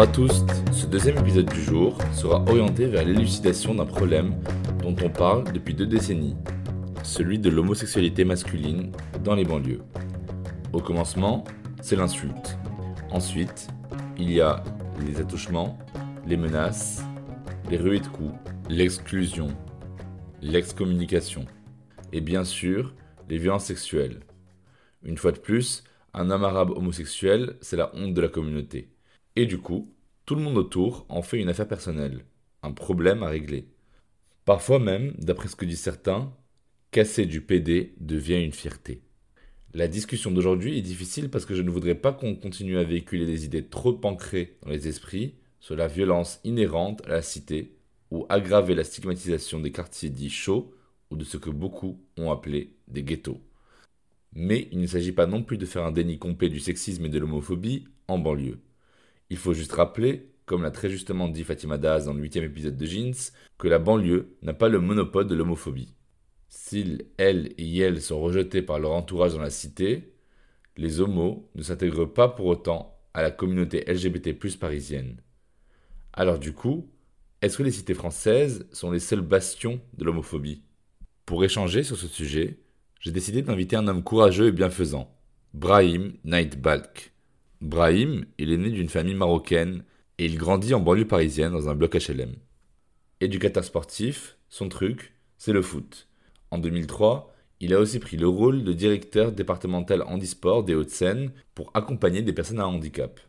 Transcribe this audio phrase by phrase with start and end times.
[0.00, 4.34] Bonjour à tous, ce deuxième épisode du jour sera orienté vers l'élucidation d'un problème
[4.82, 6.36] dont on parle depuis deux décennies,
[7.02, 8.92] celui de l'homosexualité masculine
[9.24, 9.82] dans les banlieues.
[10.72, 11.44] Au commencement,
[11.82, 12.56] c'est l'insulte.
[13.10, 13.68] Ensuite,
[14.16, 14.62] il y a
[15.06, 15.78] les attouchements,
[16.26, 17.02] les menaces,
[17.68, 18.34] les ruées de coups,
[18.68, 19.48] l'exclusion,
[20.40, 21.44] l'excommunication
[22.12, 22.94] et bien sûr
[23.28, 24.20] les violences sexuelles.
[25.02, 28.90] Une fois de plus, un homme arabe homosexuel, c'est la honte de la communauté.
[29.36, 29.94] Et du coup,
[30.26, 32.24] tout le monde autour en fait une affaire personnelle,
[32.62, 33.68] un problème à régler.
[34.44, 36.32] Parfois même, d'après ce que disent certains,
[36.90, 39.02] casser du PD devient une fierté.
[39.72, 43.26] La discussion d'aujourd'hui est difficile parce que je ne voudrais pas qu'on continue à véhiculer
[43.26, 47.76] des idées trop ancrées dans les esprits sur la violence inhérente à la cité
[48.10, 50.74] ou aggraver la stigmatisation des quartiers dits chauds
[51.10, 53.40] ou de ce que beaucoup ont appelé des ghettos.
[54.32, 57.08] Mais il ne s'agit pas non plus de faire un déni complet du sexisme et
[57.08, 58.58] de l'homophobie en banlieue.
[59.28, 62.76] Il faut juste rappeler, comme l'a très justement dit Fatima Daz dans le huitième épisode
[62.76, 65.94] de Jeans, que la banlieue n'a pas le monopole de l'homophobie.
[66.48, 70.14] S'ils, elles et elles sont rejetés par leur entourage dans la cité,
[70.76, 75.20] les homos ne s'intègrent pas pour autant à la communauté LGBT parisienne.
[76.12, 76.88] Alors du coup,
[77.40, 80.62] est-ce que les cités françaises sont les seuls bastions de l'homophobie?
[81.24, 82.58] Pour échanger sur ce sujet,
[82.98, 85.16] j'ai décidé d'inviter un homme courageux et bienfaisant,
[85.54, 87.12] Brahim Nightbalk.
[87.60, 89.84] Brahim, il est né d'une famille marocaine
[90.18, 92.34] et il grandit en banlieue parisienne dans un bloc HLM.
[93.20, 96.08] Éducateur sportif, son truc, c'est le foot.
[96.50, 101.70] En 2003, il a aussi pris le rôle de directeur départemental handisport des Hauts-de-Seine pour
[101.74, 103.20] accompagner des personnes à handicap.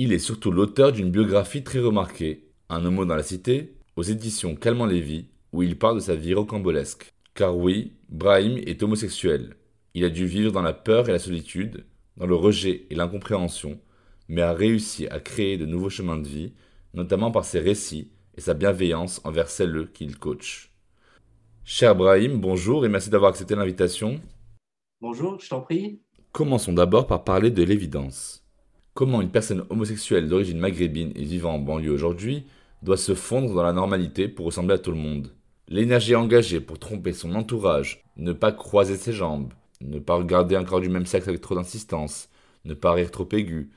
[0.00, 4.54] Il est surtout l'auteur d'une biographie très remarquée, Un homo dans la cité, aux éditions
[4.54, 7.12] Calmant Lévy, où il parle de sa vie rocambolesque.
[7.34, 9.56] Car oui, Brahim est homosexuel.
[9.94, 11.84] Il a dû vivre dans la peur et la solitude,
[12.16, 13.80] dans le rejet et l'incompréhension,
[14.28, 16.52] mais a réussi à créer de nouveaux chemins de vie,
[16.94, 20.70] notamment par ses récits et sa bienveillance envers celles qu'il coach.
[21.64, 24.20] Cher Brahim, bonjour et merci d'avoir accepté l'invitation.
[25.00, 26.02] Bonjour, je t'en prie.
[26.30, 28.47] Commençons d'abord par parler de l'évidence.
[28.98, 32.48] Comment une personne homosexuelle d'origine maghrébine et vivant en banlieue aujourd'hui
[32.82, 35.30] doit se fondre dans la normalité pour ressembler à tout le monde
[35.68, 40.64] L'énergie engagée pour tromper son entourage, ne pas croiser ses jambes, ne pas regarder un
[40.64, 42.28] corps du même sexe avec trop d'insistance,
[42.64, 43.70] ne pas rire trop aigu,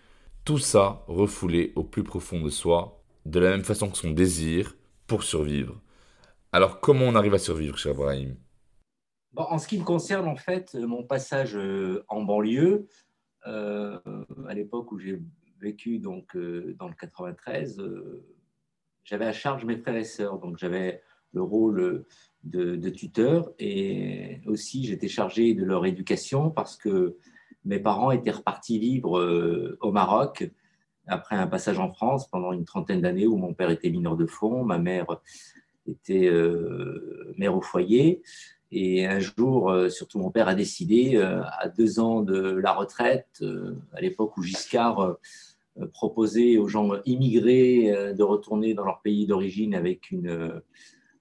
[0.44, 4.76] tout ça refoulé au plus profond de soi, de la même façon que son désir
[5.06, 5.80] pour survivre.
[6.52, 8.38] Alors comment on arrive à survivre, cher Brahim?
[9.36, 12.88] En ce qui me concerne, en fait, mon passage euh, en banlieue,
[13.47, 14.00] euh,
[14.47, 15.22] à l'époque où j'ai
[15.59, 17.81] vécu donc, euh, dans le 93,
[19.03, 21.02] j'avais à charge mes frères et sœurs, donc j'avais
[21.34, 22.06] le rôle
[22.44, 27.18] de, tuteur et aussi j'étais chargé de leur éducation parce que
[27.63, 30.50] mes parents étaient repartis vivre euh, au Maroc
[31.07, 34.25] après un passage en France pendant une trentaine d'années où mon père était mineur de
[34.25, 35.06] fond, ma mère
[35.88, 38.22] était euh, mère au foyer.
[38.72, 43.44] Et un jour, euh, surtout mon père a décidé, à deux ans de la retraite,
[43.94, 45.18] à l'époque où Giscard
[45.94, 50.62] proposait aux gens immigrés de retourner dans leur pays d'origine avec une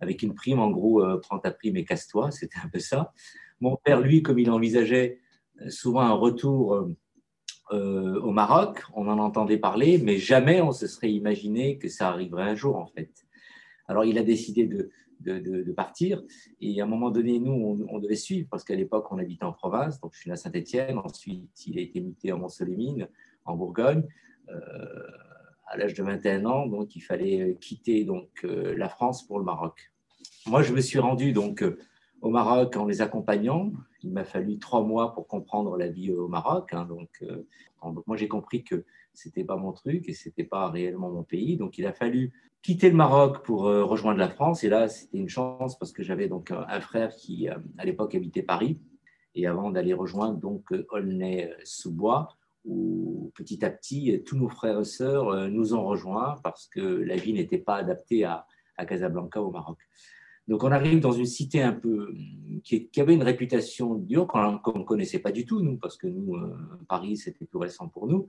[0.01, 3.13] avec une prime, en gros, euh, prends ta prime et casse-toi, c'était un peu ça.
[3.61, 5.21] Mon père, lui, comme il envisageait
[5.61, 6.89] euh, souvent un retour
[7.73, 12.09] euh, au Maroc, on en entendait parler, mais jamais on se serait imaginé que ça
[12.09, 13.11] arriverait un jour, en fait.
[13.87, 14.91] Alors, il a décidé de,
[15.21, 16.23] de, partir.
[16.61, 19.53] Et à un moment donné, nous, on, devait suivre, parce qu'à l'époque, on habitait en
[19.53, 20.01] province.
[20.01, 20.99] Donc, je suis à Saint-Étienne.
[20.99, 22.49] Ensuite, il a été muté à mont
[23.45, 24.05] en Bourgogne
[25.71, 29.45] à l'âge de 21 ans, donc il fallait quitter donc euh, la France pour le
[29.45, 29.93] Maroc.
[30.47, 31.79] Moi, je me suis rendu donc euh,
[32.21, 33.73] au Maroc en les accompagnant.
[34.03, 36.73] Il m'a fallu trois mois pour comprendre la vie au Maroc.
[36.73, 36.87] Hein,
[37.23, 37.43] euh,
[37.83, 41.57] donc, moi, j'ai compris que c'était pas mon truc et c'était pas réellement mon pays.
[41.57, 42.33] Donc, il a fallu
[42.63, 44.65] quitter le Maroc pour rejoindre la France.
[44.65, 48.43] Et là, c'était une chance parce que j'avais donc un frère qui, à l'époque, habitait
[48.43, 48.79] Paris.
[49.35, 52.37] Et avant d'aller rejoindre donc Aulnay-sous-Bois,
[52.67, 57.17] où petit à petit, tous nos frères et sœurs nous ont rejoints parce que la
[57.17, 58.47] vie n'était pas adaptée à
[58.87, 59.79] Casablanca au Maroc.
[60.51, 62.13] Donc on arrive dans une cité un peu
[62.65, 66.35] qui, avait une réputation dure qu'on ne connaissait pas du tout nous, parce que nous
[66.35, 66.53] euh,
[66.89, 68.29] Paris c'était tout récent pour nous.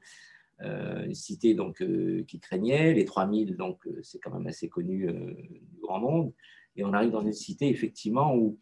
[0.62, 2.94] Euh, une cité donc euh, qui craignait.
[2.94, 6.32] Les 3000 donc c'est quand même assez connu du grand monde.
[6.76, 8.60] Et on arrive dans une cité effectivement où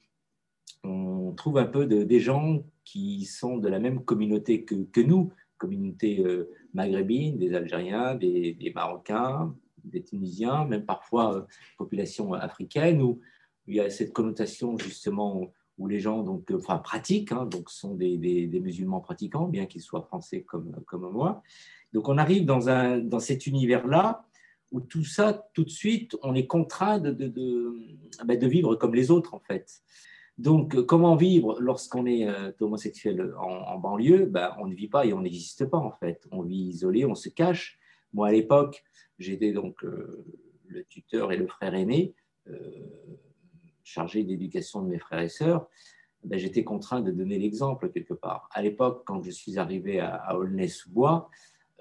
[0.86, 5.34] on trouve un peu de, des gens qui sont de la même communauté que, nous,
[5.58, 6.26] communauté
[6.74, 9.54] maghrébine, des Algériens, des, Marocains,
[9.84, 11.46] des Tunisiens, même parfois
[11.78, 13.02] population africaine,
[13.70, 17.96] il y a cette connotation justement où les gens donc, enfin, pratiquent, hein, donc sont
[17.96, 21.42] des, des, musulmans pratiquants, bien qu'ils soient français comme, comme moi.
[21.94, 24.26] Donc on arrive dans, un, dans cet univers-là
[24.72, 27.74] où tout ça, tout de suite, on est contraint de, de, de,
[28.26, 29.82] ben, vivre comme les autres en fait.
[30.38, 34.26] Donc, comment vivre lorsqu'on est euh, homosexuel en, banlieue?
[34.26, 36.26] Ben, On ne vit pas et on n'existe pas en fait.
[36.32, 37.78] On vit isolé, on se cache.
[38.14, 38.84] Moi, à l'époque,
[39.18, 40.24] j'étais donc euh,
[40.68, 42.14] le tuteur et le frère aîné.
[42.48, 42.56] Euh,
[43.90, 45.68] chargé d'éducation de mes frères et sœurs,
[46.24, 48.50] ben, j'étais contraint de donner l'exemple quelque part.
[48.54, 51.30] À l'époque, quand je suis arrivé à, Aulnay-sous-Bois,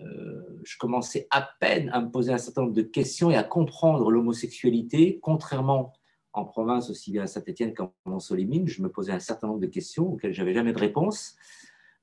[0.00, 3.42] euh, je commençais à peine à me poser un certain nombre de questions et à
[3.42, 5.92] comprendre l'homosexualité, contrairement
[6.32, 9.66] en province, aussi bien à Saint-Étienne qu'en Solimine, je me posais un certain nombre de
[9.66, 11.34] questions auxquelles j'avais jamais de réponse.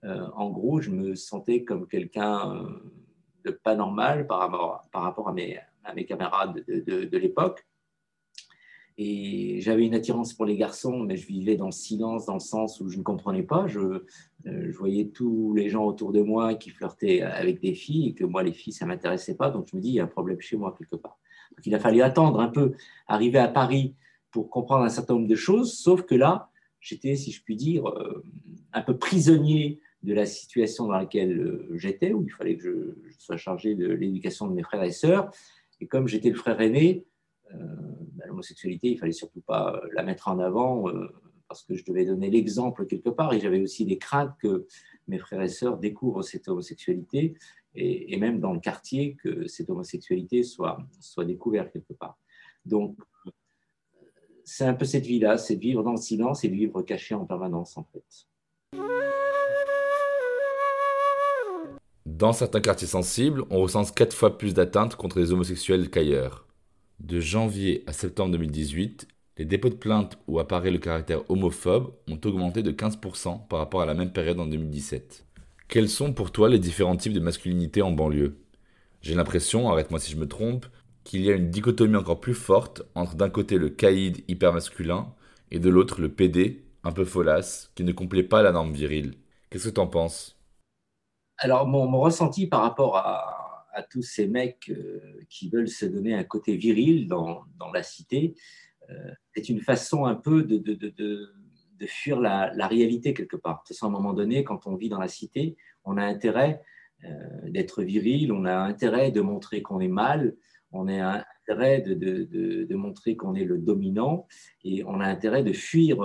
[0.04, 2.70] Euh, en gros, je me sentais comme quelqu'un euh,
[3.46, 4.40] de pas normal par
[4.94, 7.66] rapport, à, mes, à camarades de, de, de l'époque.
[8.98, 12.40] Et j'avais une attirance pour les garçons, mais je vivais dans le silence, dans le
[12.40, 13.68] sens où je ne comprenais pas.
[13.68, 13.80] Je,
[14.48, 18.24] euh, voyais tous les gens autour de moi qui flirtaient avec des filles et que
[18.24, 19.50] moi, les filles, ça ne m'intéressait pas.
[19.50, 21.18] Donc je me dis, il y a un problème chez moi quelque part.
[21.52, 22.74] Donc il a fallu attendre un peu,
[23.08, 23.96] arriver à Paris
[24.32, 26.50] pour comprendre un certain nombre de choses, sauf que là,
[26.80, 28.24] j'étais, si je puis dire, euh,
[28.72, 33.18] un peu prisonnier de la situation dans laquelle euh, j'étais, où il fallait que je,
[33.18, 35.32] sois chargé de l'éducation de mes frères et sœurs.
[35.82, 37.06] Et comme j'étais le frère aîné,
[38.26, 41.08] l'homosexualité, il fallait surtout pas la mettre en avant euh,
[41.48, 44.68] parce que je devais donner l'exemple quelque part et j'avais aussi des craintes que
[45.08, 47.36] mes frères et sœurs découvrent cette homosexualité
[47.76, 52.18] et, même dans le quartier que cette homosexualité soit, soit découverte quelque part.
[52.66, 52.98] Donc,
[54.46, 57.78] c'est un peu cette vie-là, c'est vivre dans le silence et vivre caché en permanence
[57.78, 58.28] en fait.
[62.06, 66.45] Dans certains quartiers sensibles, on recense quatre fois plus d'atteintes contre les homosexuels qu'ailleurs.
[67.00, 69.08] De janvier à septembre 2018,
[69.38, 73.82] les dépôts de plainte où apparaît le caractère homophobe ont augmenté de 15% par rapport
[73.82, 75.26] à la même période en 2017.
[75.68, 78.38] Quels sont pour toi les différents types de masculinité en banlieue?
[79.02, 80.66] J'ai l'impression, arrête-moi si je me trompe,
[81.04, 85.14] qu'il y a une dichotomie encore plus forte entre d'un côté le caïd hyper masculin
[85.52, 89.16] et de l'autre le PD un peu folasse qui ne complaît pas la norme virile.
[89.50, 90.38] Qu'est-ce que tu en penses?
[91.38, 93.35] Alors mon, ressenti par rapport à,
[93.76, 95.00] à tous ces mecs euh,
[95.30, 97.44] qui veulent se donner un côté viril dans,
[97.74, 98.36] la cité.
[98.90, 100.58] Euh, c'est une façon un peu de,
[101.86, 103.64] fuir la, réalité quelque part.
[103.68, 106.64] C'est à un moment donné, quand on vit dans la cité, on a intérêt
[107.04, 110.36] euh, d'être viril, on a intérêt de montrer qu'on est mal,
[110.72, 114.26] on a intérêt de, montrer qu'on est le dominant
[114.64, 115.98] et on a intérêt de fuir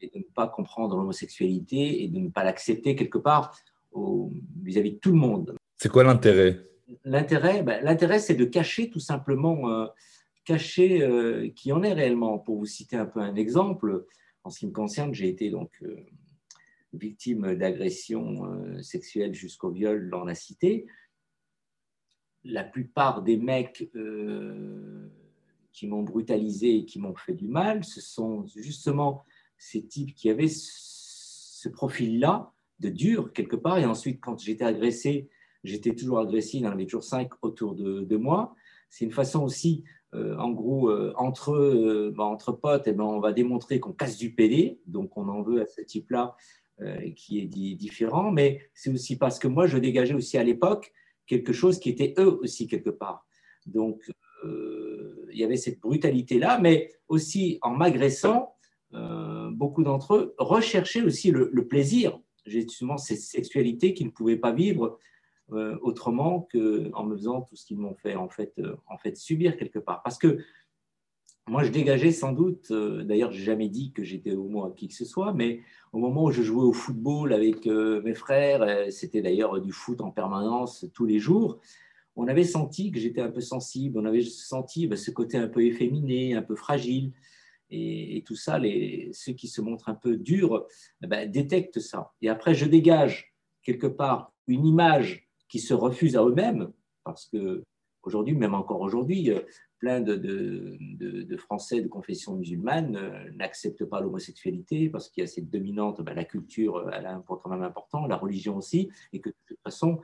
[0.00, 3.58] et de ne pas comprendre l'homosexualité et de ne pas l'accepter quelque part
[4.62, 5.57] vis-à-vis -vis de tout le monde.
[5.78, 6.60] C'est quoi l'intérêt?
[7.04, 9.86] L'intérêt, ben, l'intérêt, c'est de cacher tout simplement, euh,
[10.44, 12.38] cacher euh, qui en est réellement.
[12.38, 14.06] Pour vous citer un peu un exemple,
[14.42, 15.96] en ce qui me concerne, j'ai été donc euh,
[16.92, 20.86] victime d'agressions sexuelles jusqu'au viol dans la cité.
[22.44, 23.90] La plupart des mecs
[25.72, 29.24] qui m'ont brutalisé et qui m'ont fait du mal, ce sont justement
[29.58, 33.78] ces types qui avaient ce profil-là de dur quelque part.
[33.78, 35.28] Et ensuite, quand j'étais agressé,
[35.64, 38.54] j'étais toujours agressif, il y en avait toujours cinq autour de, moi.
[38.88, 39.84] C'est une façon aussi,
[40.14, 43.92] euh, en gros, euh, entre, euh, bah, entre potes, eh ben, on va démontrer qu'on
[43.92, 46.36] casse du PD, donc on en veut à ce type-là
[47.16, 50.92] qui est différent, mais c'est aussi parce que moi, je dégageais aussi à l'époque
[51.26, 53.26] quelque chose qui était eux aussi quelque part.
[53.66, 54.08] Donc,
[54.44, 58.54] il y avait cette brutalité-là, mais aussi en m'agressant,
[59.50, 64.52] beaucoup d'entre eux recherchaient aussi le, le plaisir, justement cette sexualité qu'ils ne pouvaient pas
[64.52, 65.00] vivre
[65.50, 69.56] autrement qu'en me faisant tout ce qu'ils m'ont fait en fait, euh, en fait subir
[69.56, 70.02] quelque part.
[70.02, 70.38] Parce que
[71.46, 74.88] moi, je dégageais sans doute, euh, d'ailleurs, j'ai jamais dit que j'étais homo à qui
[74.88, 75.60] que ce soit, mais
[75.92, 80.10] au moment où je jouais au football avec mes frères, c'était d'ailleurs du foot en
[80.10, 81.58] permanence tous les jours,
[82.18, 85.46] on avait senti que j'étais un peu sensible, on avait senti bah, ce côté un
[85.46, 87.12] peu efféminé, un peu fragile.
[87.70, 90.66] Et, tout ça, les, ceux qui se montrent un peu durs
[91.00, 92.12] bah, détectent ça.
[92.20, 96.72] Et après, je dégage quelque part une image qui se refuse à eux-mêmes,
[97.04, 97.64] parce que
[98.02, 99.40] aujourd'hui, même encore aujourd'hui, euh,
[99.78, 100.76] plein de,
[101.36, 106.14] Français de confession musulmane euh, n'acceptent pas l'homosexualité parce qu'il y a cette dominante, ben,
[106.14, 109.34] la culture elle a un point quand même important, la religion aussi, et que de
[109.46, 110.00] toute façon,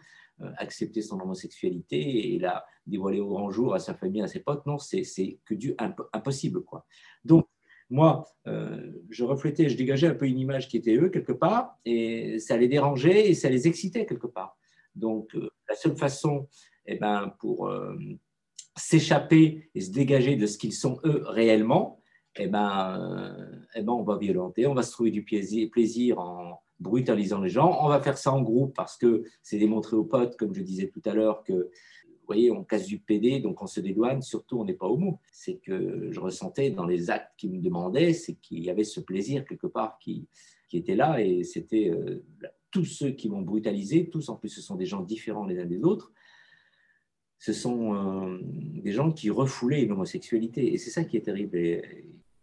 [0.57, 4.67] accepter son homosexualité et la dévoiler au grand jour à sa famille, à ses potes,
[4.67, 5.77] non, c'est que du
[6.13, 6.63] impossible.
[6.65, 6.85] Quoi.
[7.25, 7.47] Donc,
[7.91, 11.79] moi, euh, je reflétais, je dégageais un peu une image qui était eux quelque part,
[11.85, 14.57] et ça les dérangeait et ça les excitait quelque part.
[14.95, 16.49] Donc, euh, la seule façon,
[16.87, 17.97] eh ben, pour euh,
[18.77, 22.01] s'échapper et se dégager de ce qu'ils sont eux réellement,
[22.37, 23.37] eh ben,
[23.75, 27.79] eh ben, on va violenter, on va se trouver du plaisir, en brutalisant les gens.
[27.83, 30.89] On va faire ça en groupe parce que c'est démontré aux potes, comme je disais
[30.89, 31.71] tout à l'heure, que
[32.25, 35.21] vous voyez, on casse du PD, donc on se dédouane, surtout on n'est pas homo.
[35.31, 39.01] C'est que je ressentais dans les actes qui me demandaient, c'est qu'il y avait ce
[39.01, 40.27] plaisir quelque part qui,
[40.69, 42.25] qui était là, et c'était euh,
[42.75, 45.65] tous ceux qui m'ont brutalisé, tous en plus ce sont des gens différents les uns
[45.65, 46.13] des autres,
[47.39, 51.57] ce sont euh, des gens qui refoulaient l'homosexualité, et c'est ça qui est terrible.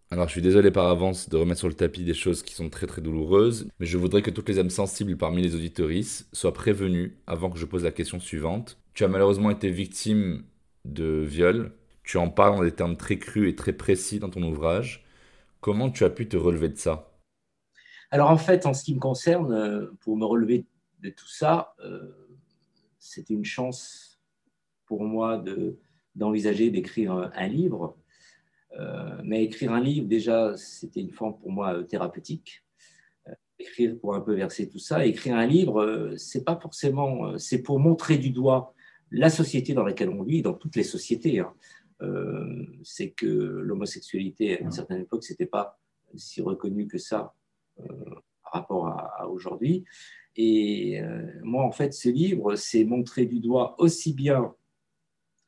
[0.10, 2.70] alors je suis désolé par avance de remettre sur le tapis des choses qui sont
[2.70, 6.54] très très douloureuses, mais je voudrais que toutes les âmes sensibles parmi les auditorices soient
[6.54, 8.78] prévenues avant que je pose la question suivante.
[8.94, 10.46] Tu as malheureusement été victime
[10.86, 11.74] de viol.
[12.04, 15.06] Tu en parles dans des termes très crus et très précis dans ton ouvrage.
[15.60, 17.11] Comment tu as pu te relever de ça?
[18.12, 20.66] Alors en fait, en ce qui me concerne, euh, pour me relever
[21.02, 22.12] de tout ça, euh,
[23.00, 24.20] c'était une chance
[24.86, 25.44] pour moi
[26.16, 27.98] d'envisager d'écrire un livre.
[28.78, 32.64] Euh, mais écrire un livre, déjà, c'était une forme pour moi thérapeutique
[33.60, 35.06] écrire pour un peu verser tout ça.
[35.06, 38.74] Écrire un livre, c'est pas forcément, c'est pour montrer du doigt
[39.12, 41.54] la société dans laquelle on vit, dans toutes les sociétés, hein,
[42.02, 45.80] euh, c'est que l'homosexualité, à une certaine époque, c'était pas
[46.16, 47.36] si reconnu que ça
[47.78, 49.86] par rapport à, aujourd'hui.
[50.36, 54.54] Et euh, moi, en fait, ce livre, c'est montrer du doigt aussi bien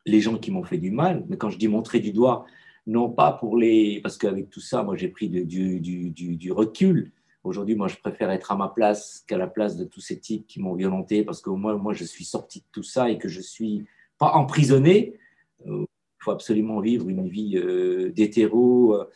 [0.05, 2.45] les gens qui m'ont fait du mal, mais quand je dis montrer du doigt,
[2.85, 4.01] non pas pour les...
[4.01, 7.11] Parce qu'avec tout ça, moi, j'ai pris du, recul
[7.43, 10.47] Aujourd'hui, moi, je préfère être à ma place qu'à la place de tous ces types
[10.47, 13.27] qui m'ont violenté parce que moi, moi, je suis sorti de tout ça et que
[13.27, 13.85] je suis
[14.17, 15.19] pas emprisonné.
[15.67, 19.09] Euh, il faut absolument vivre une vie euh, d'hétéro euh,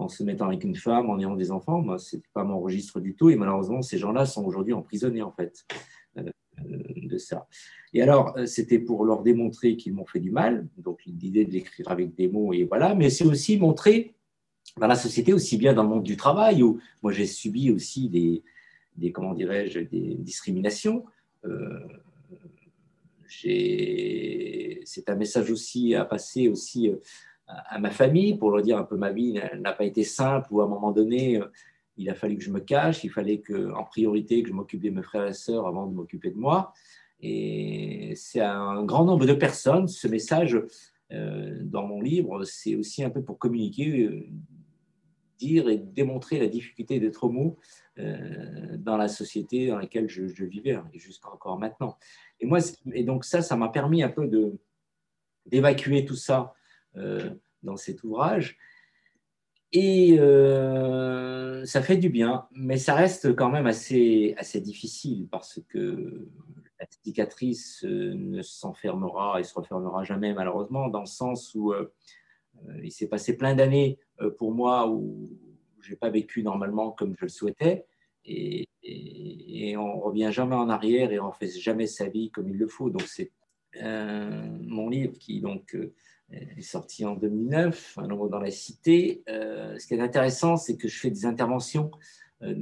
[0.00, 1.80] en se mettant avec une femme, en ayant des enfants.
[1.80, 3.30] Moi, ce n'est pas mon registre du tout.
[3.30, 5.66] Et malheureusement, ces gens-là sont aujourd'hui emprisonnés, en fait,
[6.66, 7.46] de ça.
[7.92, 10.68] Et alors, c'était pour leur démontrer qu'ils m'ont fait du mal.
[10.78, 12.94] Donc, l'idée de l'écrire avec des mots, et voilà.
[12.94, 14.14] Mais c'est aussi montrer
[14.78, 18.08] dans la société, aussi bien dans le monde du travail, où moi j'ai subi aussi
[18.08, 21.04] des, comment dirais-je, des discriminations.
[21.44, 21.80] Euh,
[23.26, 26.96] c'est un message aussi à passer aussi euh,
[27.68, 30.60] à, ma famille pour leur dire un peu ma vie n'a pas été simple ou
[30.60, 31.46] à un moment donné euh,
[31.96, 34.80] il a fallu que je me cache, il fallait que en priorité que je m'occupe
[34.80, 36.72] de mes frères et sœurs avant de m'occuper de moi.
[37.20, 39.86] Et c'est un grand nombre de personnes.
[39.86, 40.58] Ce message
[41.10, 44.30] dans mon livre, c'est aussi un peu pour communiquer
[45.40, 47.58] dire et démontrer la difficulté d'être homo
[47.98, 51.96] euh, dans la société dans laquelle je, vivais, hein, et jusqu'à encore maintenant.
[52.38, 52.58] Et, moi,
[52.92, 54.30] et donc ça, ça m'a permis un peu
[55.46, 56.59] d'évacuer tout ça euh,
[56.94, 58.58] dans cet ouvrage.
[59.72, 65.60] Et euh, ça fait du bien, mais ça reste quand même assez, assez difficile parce
[65.68, 66.28] que
[66.80, 71.72] la cicatrice ne s'enfermera et se refermera jamais malheureusement, dans le sens où
[72.82, 75.30] il s'est passé plein d'années euh, pour moi où
[75.80, 77.86] je n'ai pas vécu normalement comme je le souhaitais.
[78.24, 78.66] Et,
[79.76, 82.56] on ne revient jamais en arrière et on ne fait jamais sa vie comme il
[82.56, 82.90] le faut.
[82.90, 83.30] Donc, c'est
[83.82, 85.76] euh, mon livre qui donc,
[86.32, 89.22] euh, est sorti en 2009, Un homme dans la cité.
[89.26, 91.90] ce qui est intéressant, c'est que je fais des interventions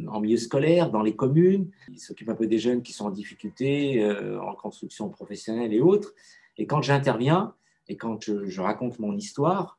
[0.09, 1.71] en milieu scolaire, dans les communes.
[1.89, 4.05] Il s'occupe un peu des jeunes qui sont en difficulté,
[4.41, 6.15] en construction professionnelle et autres.
[6.57, 7.55] Et quand j'interviens
[7.87, 9.79] et quand je raconte mon histoire,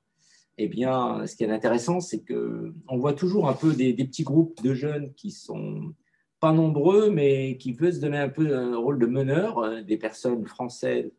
[0.61, 4.61] eh bien, ce qui est intéressant, c'est qu'on voit toujours un peu des, petits groupes
[4.61, 5.93] de jeunes qui sont
[6.41, 9.97] pas nombreux, mais qui peuvent se donner un peu un rôle de meneur, euh, des
[9.97, 11.11] personnes françaises euh,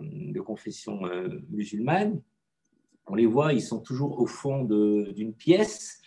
[0.00, 2.20] de confession euh, musulmane.
[3.06, 6.00] On les voit, ils sont toujours au fond d'une pièce.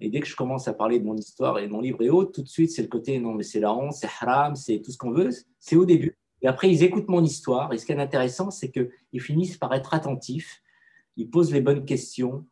[0.00, 2.10] Et dès que je commence à parler de mon histoire et de mon livre et
[2.10, 4.80] autres, tout de suite, c'est le côté non, mais c'est la honte, c'est haram, c'est
[4.80, 5.30] tout ce qu'on veut.
[5.58, 6.18] C'est au début.
[6.42, 7.72] Et après, ils écoutent mon histoire.
[7.72, 10.62] Et ce qui est intéressant, c'est qu'ils finissent par être attentifs
[11.16, 12.46] il pose les bonnes questions.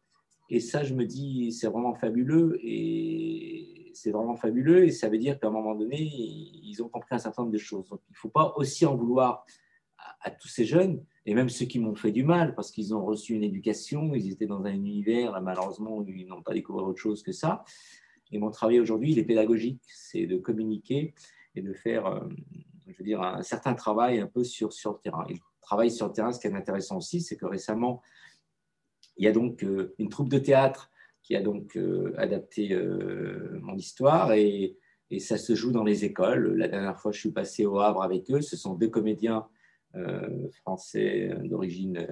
[0.50, 2.58] Et ça, je me dis, c'est vraiment fabuleux.
[2.62, 4.84] Et c'est vraiment fabuleux.
[4.84, 7.58] Et ça veut dire qu'à un moment donné, ils ont compris un certain nombre de
[7.58, 7.88] choses.
[7.88, 9.44] Donc, il ne faut pas aussi en vouloir
[10.24, 13.04] à, tous ces jeunes, et même ceux qui m'ont fait du mal, parce qu'ils ont
[13.04, 16.84] reçu une éducation, ils étaient dans un univers, là, malheureusement, où ils n'ont pas découvert
[16.84, 17.64] autre chose que ça.
[18.32, 19.80] Et mon travail aujourd'hui, il est pédagogique.
[19.86, 21.14] C'est de communiquer
[21.54, 22.20] et de faire, euh,
[22.88, 25.24] je veux dire, un certain travail un peu sur, sur le terrain.
[25.30, 26.32] Il travaille sur le terrain.
[26.32, 28.02] Ce qui est intéressant aussi, c'est que récemment,
[29.16, 29.64] il y a donc
[29.98, 30.90] une troupe de théâtre
[31.22, 31.78] qui a donc
[32.18, 32.76] adapté
[33.60, 34.76] mon histoire et,
[35.10, 36.56] et, ça se joue dans les écoles.
[36.56, 38.42] La dernière fois, je suis passé au Havre avec eux.
[38.42, 39.46] Ce sont deux comédiens
[40.62, 42.06] français d'origine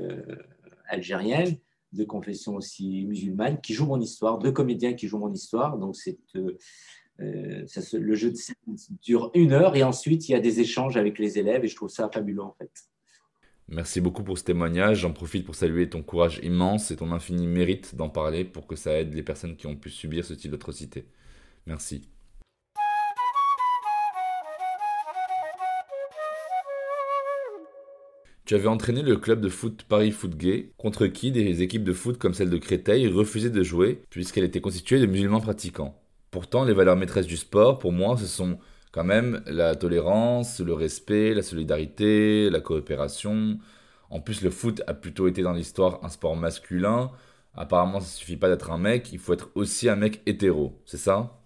[0.86, 1.56] algérienne
[1.92, 5.78] de confession aussi musulmane, qui jouent mon histoire, deux comédiens qui jouent mon histoire.
[5.78, 6.56] Donc, c'est, euh,
[7.20, 8.56] euh, le jeu de scène
[9.02, 11.76] dure une heure et ensuite, il y a des échanges avec les élèves et je
[11.76, 12.70] trouve ça fabuleux en fait.
[13.68, 15.00] Merci beaucoup pour ce témoignage.
[15.00, 18.76] J'en profite pour saluer ton courage immense et ton infini mérite d'en parler pour que
[18.76, 21.06] ça aide les personnes qui ont pu subir ce type d'atrocité.
[21.66, 22.08] Merci.
[28.44, 31.92] Tu avais entraîné le club de foot Paris Foot Gay, contre qui des équipes de
[31.92, 35.96] foot comme celle de Créteil refusaient de jouer puisqu'elle était constituée de musulmans pratiquants.
[36.32, 38.58] Pourtant, les valeurs maîtresses du sport, pour moi, ce sont
[38.90, 43.58] quand même la tolérance, le respect, la solidarité, la coopération.
[44.10, 47.12] En plus, le foot a plutôt été dans l'histoire un sport masculin.
[47.54, 50.80] Apparemment, ça ne suffit pas d'être un mec, il faut être aussi un mec hétéro,
[50.84, 51.44] c'est ça?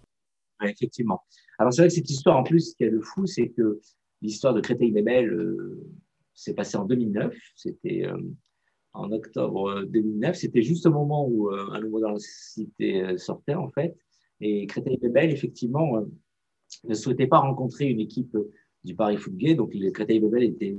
[0.63, 1.21] Effectivement.
[1.59, 3.81] Alors c'est vrai que cette histoire, en plus, ce qui est le fou, c'est que
[4.21, 5.85] l'histoire de Créteil-les-Belles, euh,
[6.37, 7.35] c'est passé en 2009.
[7.55, 8.15] C'était euh,
[8.93, 10.29] en octobre 2009.
[10.29, 13.97] Euh, C'était juste au moment où euh, un nouveau dans la cité sortait, en fait.
[14.39, 16.05] Et Créteil-Bebel, effectivement,
[16.83, 18.37] ne souhaitait pas rencontrer une équipe
[18.83, 19.55] du Paris Foot Gay.
[19.55, 20.77] Donc, les Créteil-Bebel était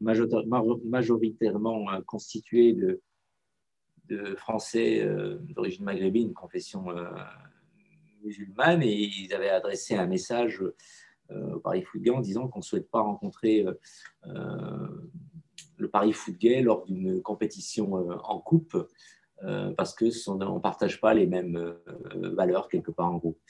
[0.00, 3.00] majoritairement constitué de,
[4.36, 5.08] Français
[5.54, 6.86] d'origine maghrébine, confession
[8.22, 10.62] musulmane, et ils avaient adressé un message
[11.54, 13.74] au Paris Foot Gay en disant qu'on ne souhaite pas rencontrer euh,
[14.26, 14.88] euh,
[15.76, 18.76] le Paris Foot Gay lors d'une compétition en coupe
[19.76, 21.74] parce que on ne partage pas les mêmes
[22.14, 23.40] valeurs quelque part en groupe.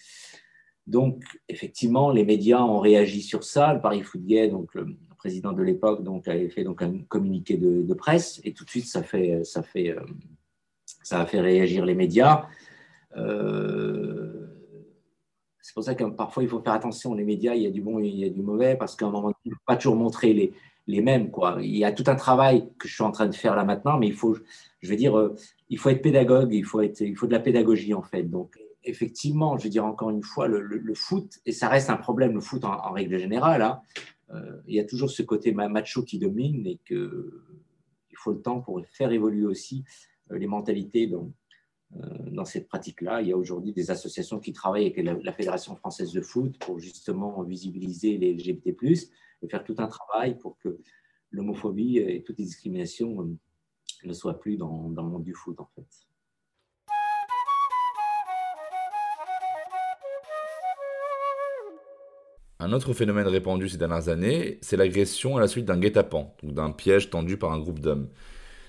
[0.86, 3.74] Donc, effectivement, les médias ont réagi sur ça.
[3.74, 7.92] Le Paris Foot Gay, donc le président de l'époque, avait fait donc un communiqué de,
[7.92, 9.94] presse, et tout de suite, ça fait, ça fait,
[11.02, 12.46] ça a fait réagir les médias.
[15.62, 17.14] C'est pour ça que parfois il faut faire attention.
[17.14, 19.06] Les médias, il y a du bon et il y a du mauvais parce qu'à
[19.06, 20.52] un moment, il ne faut pas toujours montrer les,
[20.86, 21.30] les mêmes.
[21.30, 21.58] Quoi.
[21.60, 23.98] Il y a tout un travail que je suis en train de faire là maintenant,
[23.98, 24.36] mais il faut,
[24.80, 25.36] je dire, euh,
[25.68, 28.24] il faut être pédagogue, il faut, être, il faut de la pédagogie en fait.
[28.24, 32.34] Donc, effectivement, je veux dire encore une fois, le, foot, et ça reste un problème,
[32.34, 33.80] le foot en, règle générale, hein,
[34.34, 36.98] euh, il y a toujours ce côté macho qui domine et qu'il
[38.16, 39.84] faut le temps pour faire évoluer aussi
[40.30, 41.10] euh, les mentalités.
[41.94, 43.20] Dans cette pratique-là.
[43.22, 46.78] Il y a aujourd'hui des associations qui travaillent avec la, Fédération française de foot pour
[46.78, 48.74] justement visibiliser les LGBT+,
[49.42, 50.78] et faire tout un travail pour que
[51.30, 53.36] l'homophobie et toutes les discriminations euh,
[54.04, 55.86] ne soient plus dans, dans le monde du foot, en fait.
[62.60, 66.70] Un autre phénomène répandu ces dernières années, c'est l'agression à la suite d'un guet-apens, d'un
[66.70, 68.08] piège tendu par un groupe d'hommes.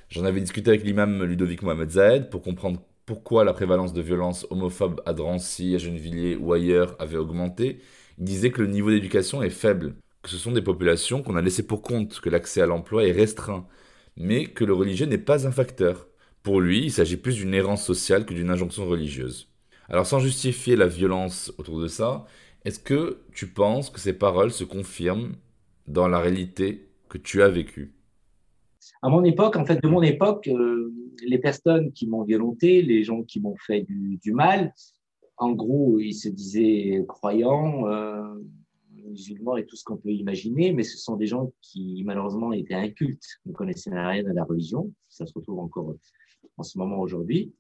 [0.09, 4.47] J'en avais discuté avec l'imam Ludovic Mohamed Zahed pour comprendre pourquoi la prévalence de violences
[4.49, 7.79] homophobes à Drancy, à Gennevilliers ou ailleurs avait augmenté,
[8.17, 11.41] il disait que le niveau d'éducation est faible, que ce sont des populations qu'on a
[11.41, 13.67] laissées pour compte, que l'accès à l'emploi est restreint,
[14.17, 16.07] mais que le religieux n'est pas un facteur.
[16.43, 19.49] Pour lui, il s'agit plus d'une errance sociale que d'une injonction religieuse.
[19.89, 22.25] Alors sans justifier la violence autour de ça,
[22.65, 25.35] est-ce que tu penses que ces paroles se confirment
[25.87, 27.93] dans la réalité que tu as vécue?
[29.01, 30.93] À mon époque, en fait, de mon époque, euh,
[31.25, 34.73] les personnes qui m'ont violenté, les gens qui m'ont fait du, mal,
[35.37, 38.35] en gros, ils se disaient croyants, euh,
[39.05, 42.73] musulmans et tout ce qu'on peut imaginer, mais ce sont des gens qui, malheureusement, étaient
[42.73, 44.91] incultes, ne connaissaient rien à la religion.
[45.09, 45.93] Ça se retrouve encore
[46.57, 47.53] en ce moment aujourd'hui.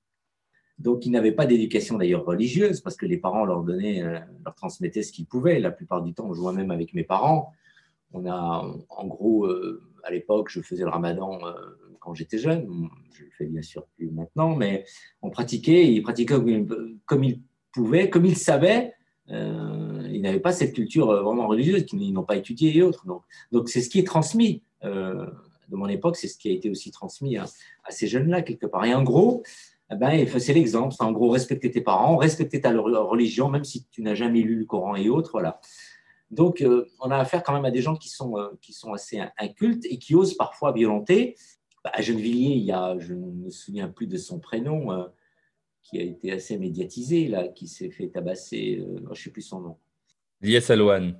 [0.79, 4.55] Donc, ils n'avaient pas d'éducation d'ailleurs religieuse parce que les parents leur donnaient, euh, leur
[4.55, 5.59] transmettaient ce qu'ils pouvaient.
[5.59, 7.51] La plupart du temps, je vois même avec mes parents,
[8.13, 9.47] on a en gros
[10.03, 11.53] à l'époque, je faisais le ramadan euh,
[11.99, 12.89] quand j'étais jeune.
[13.13, 14.85] Je le fais bien sûr plus maintenant, mais
[15.21, 16.35] on pratiquait, ils pratiquaient
[17.05, 18.93] comme ils pouvaient, comme ils savaient.
[19.29, 23.05] Euh, ils n'avaient pas cette culture euh, vraiment religieuse, qu'ils n'ont pas étudié et autres.
[23.51, 24.63] Donc, c'est ce qui est transmis.
[24.83, 27.45] de mon époque, c'est ce qui a été aussi transmis à,
[27.89, 28.83] ces jeunes-là, quelque part.
[28.85, 29.43] Et en gros,
[29.91, 30.93] eh ben, c'est l'exemple.
[30.99, 34.65] En gros, respecter tes parents, respecter ta religion, même si tu n'as jamais lu le
[34.65, 35.31] Coran et autres.
[35.31, 35.61] Voilà.
[36.33, 38.93] Donc, euh, on a affaire quand même à des gens qui sont, euh, qui sont
[38.93, 41.35] assez incultes et qui osent parfois violenter.
[41.83, 45.05] Bah, à Gennevilliers, il y a, je ne me souviens plus de son prénom, euh,
[45.83, 49.59] qui a été assez médiatisé, là, qui s'est fait tabasser, je ne sais plus son
[49.59, 49.77] nom.
[50.41, 51.19] Lies Alouane.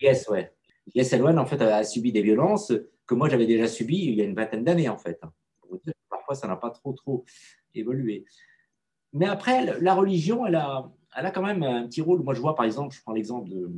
[0.00, 0.52] Yes, ouais.
[0.94, 2.72] Lies Alouane, en fait, a, subi des violences
[3.06, 5.20] que moi, j'avais déjà subies il y a une vingtaine d'années, en fait.
[6.08, 7.24] Parfois, ça n'a pas trop, trop
[7.74, 8.24] évolué.
[9.12, 12.22] Mais après, la religion, elle a, elle a quand même un petit rôle.
[12.22, 13.70] Moi, je vois, par exemple, je prends l'exemple de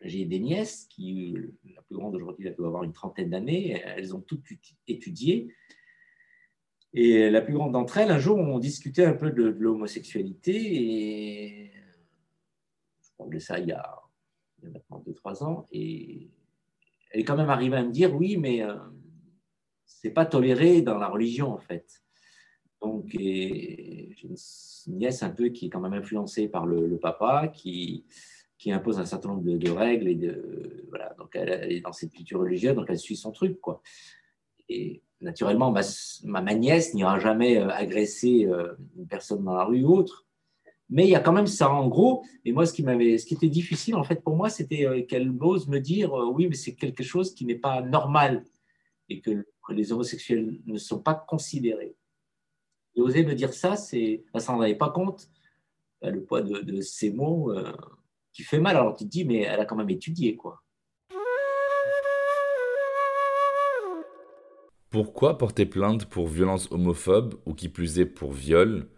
[0.00, 1.36] j'ai des nièces qui,
[1.74, 4.46] la plus grande aujourd'hui, elle doit avoir une trentaine d'années, elles ont toutes
[4.88, 5.54] étudié.
[6.92, 11.72] Et la plus grande d'entre elles, un jour, on discutait un peu de, l'homosexualité et
[13.02, 14.00] je parle de ça il y a,
[14.62, 15.66] maintenant 2-3 ans.
[15.70, 16.30] Et
[17.10, 18.74] elle est quand même arrivée à me dire oui, mais euh,
[19.84, 22.02] c'est pas toléré dans la religion en fait.
[22.80, 28.06] Donc, j'ai une nièce un peu qui est quand même influencée par le, papa, qui,
[28.60, 30.08] qui, impose un certain nombre de, règles.
[30.08, 33.60] Et de, voilà, donc, elle, est dans cette culture religieuse, donc elle suit son truc.
[33.60, 33.80] Quoi.
[34.68, 35.80] Et naturellement, ma,
[36.24, 40.26] ma, nièce n'ira jamais euh, agresser euh, une personne dans la rue ou autre.
[40.90, 42.24] Mais il y a quand même ça, en gros.
[42.44, 45.02] Et moi, ce qui, m'avait, ce qui était difficile, en fait, pour moi, c'était euh,
[45.06, 48.44] qu'elle ose me dire oui, mais c'est quelque chose qui n'est pas normal
[49.08, 51.96] et que les homosexuels ne sont pas considérés.
[52.94, 55.28] Et oser me dire ça, c'est, elle s'en avait pas compte,
[56.02, 57.52] le poids de, ces mots
[58.40, 58.76] qui fait mal.
[58.76, 60.62] Alors tu te dis, mais elle a quand même étudié, quoi.
[64.90, 68.88] Pourquoi porter plainte pour violence homophobe ou qui plus est pour viol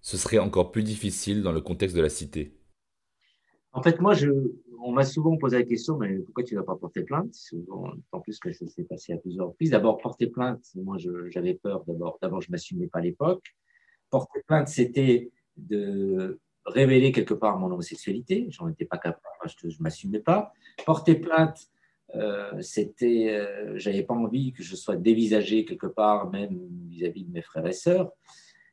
[0.00, 2.56] Ce serait encore plus difficile dans le contexte de la cité?
[3.72, 4.30] En fait, moi, je,
[4.80, 7.34] on m'a souvent posé la question, mais pourquoi tu n'as pas porté plainte?
[8.12, 9.70] En plus que ça s'est passé à plusieurs reprises.
[9.70, 12.18] D'abord, porter plainte, moi j'avais peur d'abord.
[12.22, 13.42] D'abord, je ne m'assumais pas à l'époque.
[14.10, 18.46] Porter plainte, c'était de révéler quelque part mon homosexualité.
[18.50, 20.52] J'en étais pas capable, je ne m'assumais pas.
[20.84, 21.68] Porter plainte,
[22.14, 27.26] euh, c'était, euh, j'avais pas envie que je sois dévisagé quelque part, même vis-à-vis -vis
[27.26, 28.12] de mes frères et sœurs.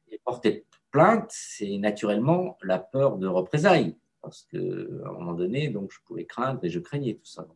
[0.09, 5.91] Et porter plainte, c'est naturellement la peur de représailles parce qu'à un moment donné, donc,
[5.91, 7.47] je pouvais craindre et je craignais tout ça.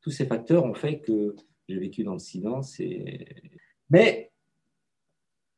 [0.00, 1.36] tous ces facteurs ont fait que
[1.68, 2.80] j'ai vécu dans le silence.
[3.88, 4.31] Mais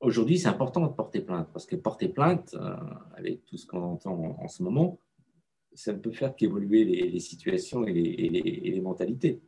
[0.01, 2.77] aujourd'hui, c'est important de porter plainte, parce que porter plainte, euh,
[3.17, 4.99] avec tout ce qu'on entend en, ce moment,
[5.75, 9.41] ça ne peut faire qu'évoluer les, situations et les, mentalités.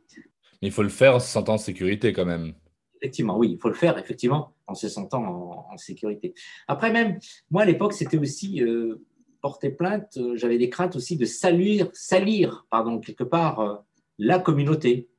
[0.61, 2.53] Mais il faut le faire en se sentant en sécurité quand même.
[2.95, 6.33] Effectivement, oui, il faut le faire, effectivement, en se sentant en, sécurité.
[6.67, 8.61] Après même, moi, à l'époque, c'était aussi...
[8.61, 9.03] Euh,
[9.39, 13.85] porter plainte, euh, j'avais des craintes aussi de salir, salir pardon, quelque part
[14.17, 15.09] la communauté.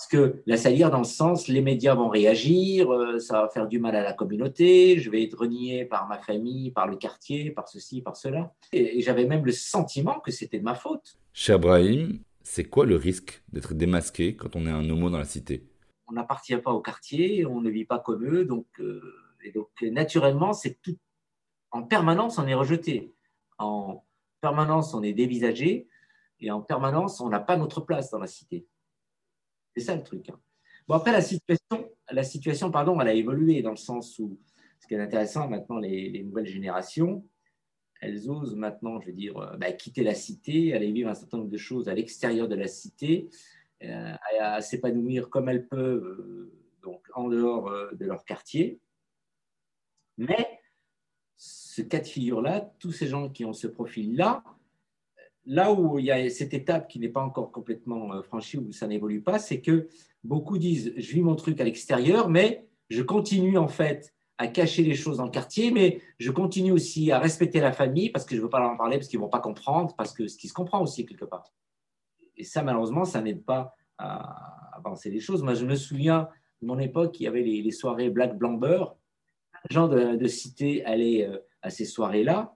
[0.00, 3.68] Parce que la salir dans le sens, les médias vont réagir, euh, ça va faire
[3.68, 7.50] du mal à la communauté, je vais être renié par ma famille, par le quartier,
[7.50, 8.54] par ceci, par cela.
[8.72, 11.18] Et, j'avais même le sentiment que c'était de ma faute.
[11.34, 15.26] Cher Brahim, c'est quoi le risque d'être démasqué quand on est un homo dans la
[15.26, 15.66] cité?
[16.08, 18.66] On n'appartient pas au quartier, on ne vit pas comme eux, donc,
[19.44, 20.96] et donc naturellement, c'est tout.
[21.72, 23.12] En permanence, on est rejeté
[23.58, 24.02] en
[24.40, 25.86] permanence, on est dévisagé
[26.40, 28.66] et en permanence, on n'a pas notre place dans la cité.
[29.76, 30.28] C'est ça le truc.
[30.28, 30.40] Hein.
[30.88, 34.38] Bon, après, la situation, la situation pardon, elle a évolué dans le sens où,
[34.80, 37.24] ce qui est intéressant maintenant, les, nouvelles générations,
[38.00, 41.38] elles osent maintenant, je veux dire, euh, bah, quitter la cité, aller vivre un certain
[41.38, 43.28] nombre de choses à l'extérieur de la cité,
[43.82, 46.52] euh, à, s'épanouir comme elles peuvent, euh,
[46.82, 48.80] donc en dehors de leur quartier.
[50.16, 50.60] Mais
[51.36, 54.42] ce cas de figure-là, tous ces gens qui ont ce profil-là,
[55.46, 58.72] là où il y a cette étape qui n'est pas encore complètement euh, franchie, où
[58.72, 59.88] ça n'évolue pas, c'est que
[60.24, 64.82] beaucoup disent, je vis mon truc à l'extérieur, mais je continue en fait à cacher
[64.82, 68.34] les choses dans le quartier, mais je continue aussi à respecter la famille parce que
[68.34, 70.28] je ne veux pas leur en parler, parce qu'ils ne vont pas comprendre, parce que
[70.28, 71.52] ce qui se comprend aussi quelque part.
[72.36, 75.42] Et ça, malheureusement, ça n'aide pas à avancer les choses.
[75.42, 76.28] Moi, je me souviens
[76.62, 78.84] de mon époque, il y avait les, soirées Black Blamber.
[79.68, 82.54] Les gens de, cité allaient euh, à ces soirées-là.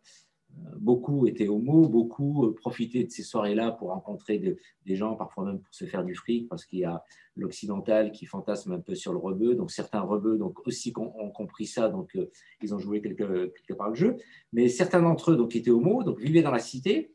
[0.66, 4.38] Euh, beaucoup étaient homo, beaucoup euh, profitaient de ces soirées-là pour rencontrer
[4.84, 7.02] des gens, parfois même pour se faire du fric, parce qu'il y a
[7.36, 9.54] l'occidental qui fantasme un peu sur le rebeu.
[9.54, 12.30] Donc certains rebeux donc, aussi ont compris ça, donc euh,
[12.62, 14.16] ils ont joué quelque, part le jeu.
[14.52, 17.12] Mais certains d'entre eux donc, étaient homo, donc vivaient dans la cité.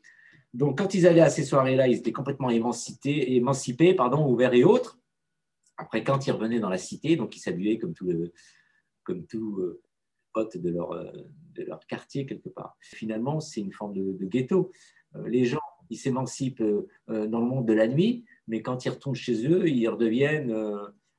[0.52, 4.64] Donc quand ils allaient à ces soirées-là, ils étaient complètement émancipés, émancipés pardon, ouverts et
[4.64, 4.98] autres.
[5.76, 8.32] Après, quand ils revenaient dans la cité, donc ils s'habillaient comme tout, le,
[9.02, 9.78] comme tout
[10.32, 11.10] potes de leur, euh,
[11.54, 12.76] de leur quartier quelque part.
[12.80, 14.70] Finalement, c'est une forme de, ghetto.
[15.16, 18.90] Euh, les gens, ils s'émancipent euh, dans le monde de la nuit, mais quand ils
[18.90, 20.54] retournent chez eux, ils redeviennent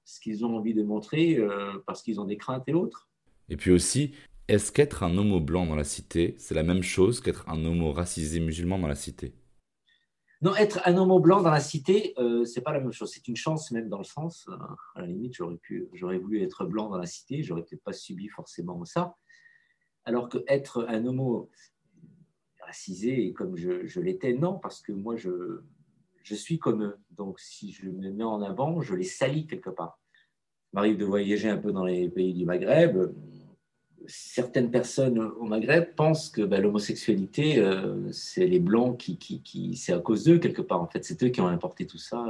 [0.04, 1.40] ce qu'ils ont envie de montrer
[1.86, 3.10] parce qu'ils ont des craintes et autres.
[3.50, 4.12] Et puis aussi,
[4.48, 7.92] est-ce qu'être un homo blanc dans la cité, c'est la même chose qu'être un homo
[7.92, 9.34] racisé musulman dans la cité?
[10.42, 13.12] Non, être un homme blanc dans la cité, euh, c'est pas la même chose.
[13.14, 14.48] C'est une chance même dans le sens.
[14.50, 14.56] Euh,
[14.96, 17.94] à la limite, j'aurais pu, j'aurais voulu être blanc dans la cité, j'aurais peut-être pas
[17.94, 19.16] subi forcément ça.
[20.04, 21.52] Alors que être un homo
[22.60, 25.62] racisé, comme je, l'étais, non, parce que moi, je,
[26.24, 26.98] je suis comme eux.
[27.12, 30.00] Donc, si je me mets en avant, je les salis quelque part.
[30.74, 33.14] Il m'arrive de voyager un peu dans les pays du Maghreb.
[34.08, 39.94] Certaines personnes au Maghreb pensent que bah, l'homosexualité, euh, c'est les Blancs qui, qui, c'est
[39.94, 40.82] à cause d'eux quelque part.
[40.82, 42.28] En fait, c'est eux qui ont importé tout ça.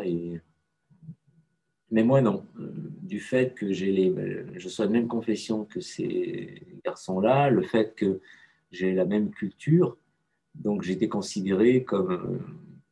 [1.90, 2.46] Mais moi, non.
[2.60, 4.14] Euh, du fait que j'ai les,
[4.56, 8.22] je sois de même confession que ces garçons-là, le fait que
[8.72, 9.98] j'ai la même culture,
[10.56, 12.40] donc j'étais considéré comme euh,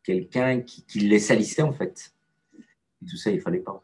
[0.03, 2.13] quelqu'un qui, qui, les salissait en fait.
[3.01, 3.81] Et tout ça, il fallait pas.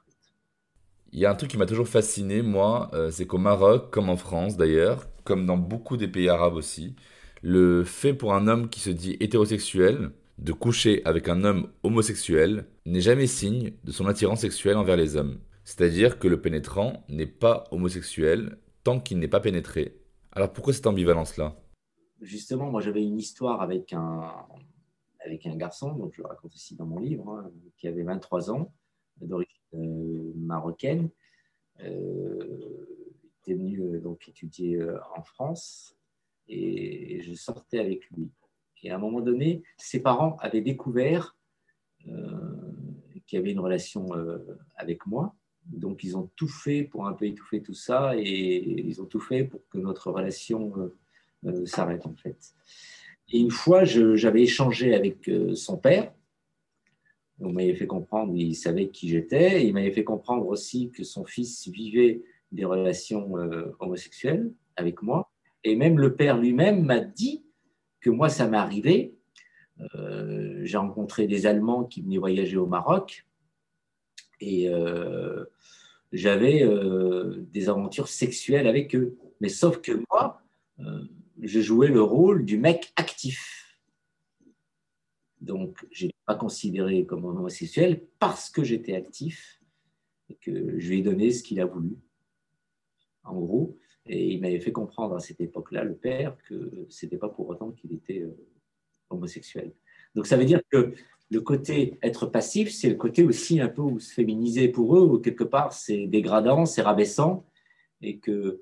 [1.16, 4.10] Il y a un truc qui m'a toujours fasciné, moi, euh, c'est qu'au Maroc, comme
[4.10, 6.94] en France d'ailleurs, comme dans beaucoup des pays arabes aussi,
[7.42, 12.66] le fait pour un homme qui se dit hétérosexuel de coucher avec un homme homosexuel
[12.86, 15.40] n'est jamais signe de son attirance sexuelle envers les hommes.
[15.64, 19.98] C'est-à-dire que le pénétrant n'est pas homosexuel tant qu'il n'est pas pénétré.
[20.34, 21.56] Alors pourquoi cette ambivalence-là?
[22.20, 24.34] Justement, moi j'avais une histoire avec un,
[25.26, 28.52] avec un garçon, donc je le raconte ici dans mon livre, hein, qui avait 23
[28.52, 28.74] ans,
[30.36, 31.10] marocaine.
[31.82, 32.86] Euh,
[33.42, 34.82] était venu euh, donc étudier
[35.16, 35.96] en France
[36.48, 38.30] et je sortais avec lui.
[38.82, 41.36] Et à un moment donné, ses parents avaient découvert
[42.06, 42.14] qu'il
[43.32, 44.10] y avait une relation
[44.76, 45.34] avec moi.
[45.66, 49.20] Donc, ils ont tout fait pour un peu étouffer tout ça et ils ont tout
[49.20, 50.92] fait pour que notre relation
[51.66, 52.38] s'arrête, en fait.
[53.30, 56.14] Et une fois, j'avais échangé avec son père
[57.40, 59.66] on m'avait fait comprendre, il savait qui j'étais.
[59.66, 65.30] Il m'avait fait comprendre aussi que son fils vivait des relations euh, homosexuelles avec moi.
[65.64, 67.44] Et même le père lui-même m'a dit
[68.00, 69.16] que moi, ça m'est arrivé.
[69.96, 73.26] Euh, j'ai rencontré des Allemands qui venaient voyager au Maroc
[74.40, 75.44] et euh,
[76.14, 76.64] j'avais
[77.52, 79.18] des aventures sexuelles avec eux.
[79.42, 80.42] Mais sauf que moi,
[81.42, 83.65] je jouais le rôle du mec actif.
[85.46, 89.62] Donc, je n'ai pas considéré comme homosexuel parce que j'étais actif
[90.28, 91.98] et que je lui ai donné ce qu'il a voulu,
[93.24, 93.78] en gros.
[94.08, 97.48] Et il m'avait fait comprendre à cette époque-là, le père, que ce n'était pas pour
[97.48, 98.36] autant qu'il était euh,
[99.12, 99.72] homosexuel.
[100.16, 100.94] Donc, ça veut dire que
[101.30, 105.20] le côté être passif, c'est le côté aussi un peu se féminiser pour eux, ou
[105.20, 107.46] quelque part c'est dégradant, c'est rabaissant,
[108.02, 108.58] et qu'il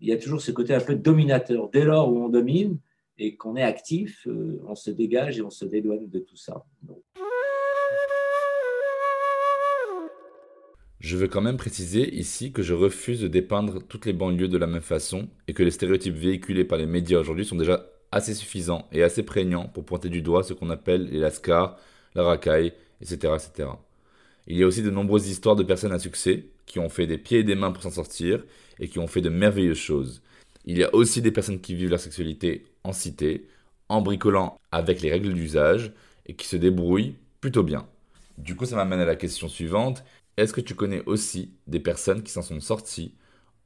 [0.00, 1.68] y a toujours ce côté un peu dominateur.
[1.68, 2.78] Dès lors où on domine,
[3.20, 6.64] et qu'on est actif, euh, on se dégage et on se dédouane de tout ça.
[11.00, 14.56] Je veux quand même préciser ici que je refuse de dépeindre toutes les banlieues de
[14.56, 18.34] la même façon et que les stéréotypes véhiculés par les médias aujourd'hui sont déjà assez
[18.34, 21.78] suffisants et assez prégnants pour pointer du doigt ce qu'on appelle les lascars,
[22.14, 23.68] la racaille, etc., etc.
[24.46, 27.18] Il y a aussi de nombreuses histoires de personnes à succès qui ont fait des
[27.18, 28.44] pieds et des mains pour s'en sortir
[28.78, 30.22] et qui ont fait de merveilleuses choses.
[30.64, 33.48] Il y a aussi des personnes qui vivent leur sexualité en cité,
[33.88, 35.92] en bricolant avec les règles d'usage
[36.26, 37.86] et qui se débrouillent plutôt bien.
[38.38, 40.04] Du coup, ça m'amène à la question suivante.
[40.36, 43.14] Est-ce que tu connais aussi des personnes qui s'en sont sorties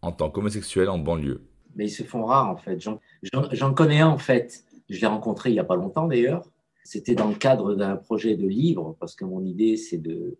[0.02, 1.42] en tant qu'homosexuels en banlieue?
[1.76, 2.84] Mais ils se font rares en fait.
[3.22, 4.64] J'en connais un en fait.
[4.88, 6.44] Je l'ai rencontré il n'y a pas longtemps d'ailleurs.
[6.84, 10.38] C'était dans le cadre d'un projet de livre parce que mon idée c'est de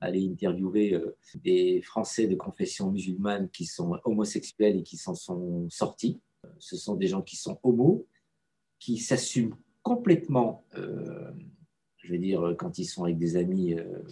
[0.00, 6.20] interviewer euh, des Français de confession musulmane qui sont homosexuels et qui s'en sont sortis.
[6.58, 8.06] Ce sont des gens qui sont homos,
[8.82, 11.30] qui s'assument complètement, euh,
[11.98, 14.02] je veux dire, quand ils sont avec des amis euh,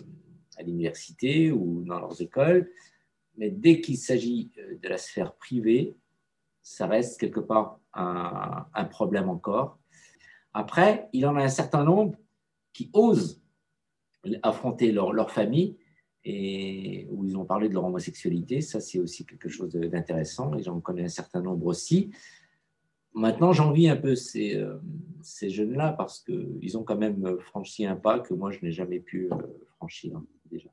[0.56, 2.70] à l'université ou dans leurs écoles,
[3.36, 5.96] mais dès qu'il s'agit de la sphère privée,
[6.62, 9.80] ça reste quelque part un, problème encore.
[10.54, 12.16] Après, il en a un certain nombre
[12.72, 13.42] qui osent
[14.44, 15.78] affronter leur famille
[16.22, 18.60] et où ils ont parlé de leur homosexualité.
[18.60, 22.12] Ça, c'est aussi quelque chose d'intéressant et j'en connais un certain nombre aussi.
[23.14, 24.78] Maintenant, j'envie un peu ces, euh,
[25.42, 29.30] jeunes-là parce qu'ils ont quand même franchi un pas que moi, je n'ai jamais pu
[29.32, 29.36] euh,
[29.76, 30.20] franchir
[30.50, 30.68] déjà.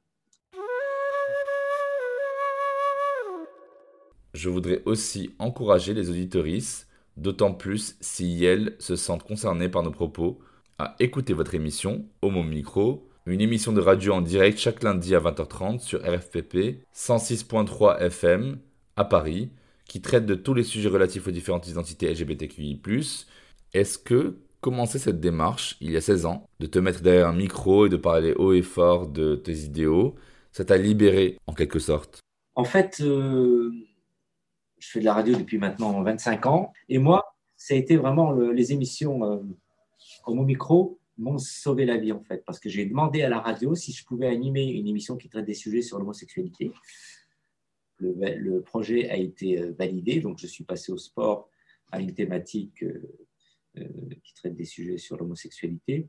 [4.34, 9.92] Je voudrais aussi encourager les auditorices, d'autant plus si elles se sentent concernées par nos
[9.92, 10.40] propos,
[10.78, 15.20] à écouter votre émission Homo Micro une émission de radio en direct chaque lundi à
[15.20, 18.58] 20h30 sur RFPP 106.3 FM
[18.96, 19.52] à Paris,
[19.88, 22.82] qui traite de tous les sujets relatifs aux différentes identités LGBTQI.
[23.74, 27.36] Est-ce que commencer cette démarche, il y a 16 ans, de te mettre derrière un
[27.36, 30.16] micro et de parler haut et fort de tes idéaux,
[30.52, 32.20] ça t'a libéré en quelque sorte?
[32.56, 33.72] En fait, euh,
[34.80, 38.34] je fais de la radio depuis maintenant 25 ans, et moi, ça a été vraiment
[38.34, 39.38] les émissions euh,
[40.26, 43.74] au micro m'ont sauvé la vie en fait, parce que j'ai demandé à la radio
[43.74, 46.72] si je pouvais animer une émission qui traite des sujets sur l'homosexualité.
[48.00, 51.50] Le, projet a été euh, validé, donc je suis passé au sport
[51.92, 53.02] à une thématique euh,
[53.78, 53.84] euh,
[54.24, 56.08] qui traite des sujets sur l'homosexualité.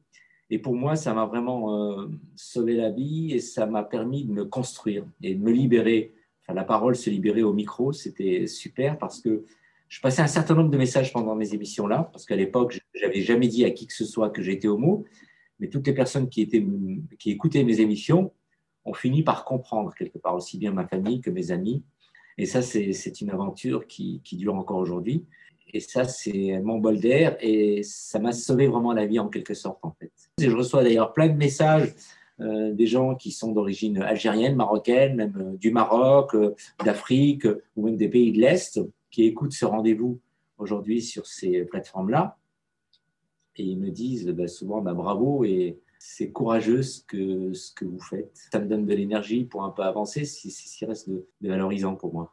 [0.50, 4.46] Et pour moi, ça m'a vraiment sauvé la vie et ça m'a permis de me
[4.46, 6.14] construire et de me libérer.
[6.42, 9.44] Enfin, la parole se libérer au micro, c'était super parce que
[9.88, 13.20] Je passais un certain nombre de messages pendant mes émissions-là, parce qu'à l'époque, je n'avais
[13.20, 15.04] jamais dit à qui que ce soit que j'étais homo,
[15.60, 16.64] mais toutes les personnes qui, étaient,
[17.18, 18.32] qui écoutaient mes émissions
[18.88, 21.82] ont fini par comprendre quelque part, aussi bien ma famille que mes amis.
[22.36, 25.24] Et ça, c'est une aventure qui, qui dure encore aujourd'hui.
[25.74, 29.54] Et ça, c'est mon bol d'air et ça m'a sauvé vraiment la vie en quelque
[29.54, 30.12] sorte, en fait.
[30.40, 31.94] Et je reçois d'ailleurs plein de messages
[32.40, 37.84] euh, des gens qui sont d'origine algérienne, marocaine, même euh, du Maroc, euh, d'Afrique ou
[37.84, 40.20] même des pays de l'Est qui écoutent ce rendez-vous
[40.56, 42.38] aujourd'hui sur ces plateformes-là.
[43.56, 47.84] Et ils me disent bah, souvent bah, bravo et c'est courageux ce que, ce que
[47.84, 48.30] vous faites.
[48.52, 51.96] Ça me donne de l'énergie pour un peu avancer, c'est ce qui reste de valorisant
[51.96, 52.30] pour moi.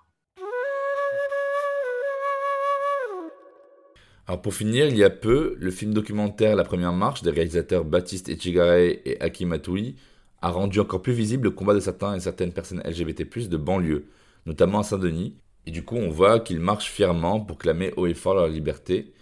[4.28, 7.86] Alors pour finir, il y a peu, le film documentaire La Première Marche des réalisateurs
[7.86, 9.98] Baptiste Etchigare et Hakim Atoui
[10.42, 14.06] a rendu encore plus visible le combat de certains et certaines personnes LGBT+, de banlieue,
[14.46, 18.14] notamment à Saint-Denis, et du coup on voit qu'ils marchent fièrement pour clamer haut et
[18.14, 19.14] fort leur liberté.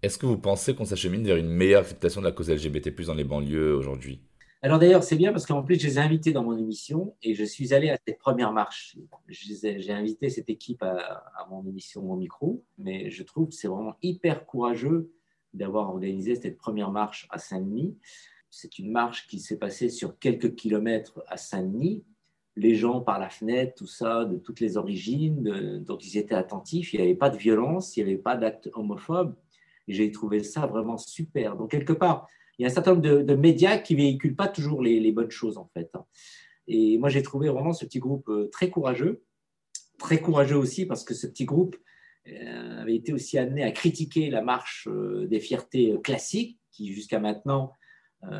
[0.00, 3.14] Est-ce que vous pensez qu'on s'achemine vers une meilleure acceptation de la cause LGBT+, dans
[3.14, 4.20] les banlieues aujourd'hui?
[4.62, 7.34] Alors d'ailleurs, c'est bien parce qu'en plus, je les ai invités dans mon émission et
[7.34, 8.96] je suis allé à cette première marche.
[9.28, 13.96] J'ai invité cette équipe à, mon émission au micro, mais je trouve que c'est vraiment
[14.00, 15.10] hyper courageux
[15.52, 17.96] d'avoir organisé cette première marche à Saint-Denis.
[18.50, 22.04] C'est une marche qui s'est passée sur quelques kilomètres à Saint-Denis.
[22.54, 26.92] Les gens par la fenêtre, tout ça, de toutes les origines, donc ils étaient attentifs.
[26.92, 29.34] Il n'y avait pas de violence, il n'y avait pas d'acte homophobe.
[29.88, 31.56] Et j'ai trouvé ça vraiment super.
[31.56, 34.82] Donc quelque part, il y a un certain nombre de, médias qui véhiculent pas toujours
[34.82, 35.90] les, bonnes choses en fait.
[36.66, 39.22] Et moi j'ai trouvé vraiment ce petit groupe euh, très courageux,
[39.98, 41.76] très courageux aussi parce que ce petit groupe
[42.28, 47.18] euh, avait été aussi amené à critiquer la marche euh, des fiertés classiques qui jusqu'à
[47.18, 47.72] maintenant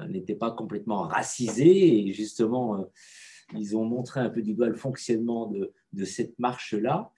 [0.09, 2.85] n'était pas complètement racisée et justement
[3.55, 7.13] ils ont montré un peu du doigt le fonctionnement de, de cette marche-là.